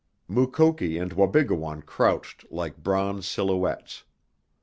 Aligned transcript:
Mukoki 0.27 0.97
and 0.99 1.13
Wabigoon 1.13 1.83
crouched 1.85 2.51
like 2.51 2.81
bronze 2.81 3.27
silhouettes. 3.27 4.03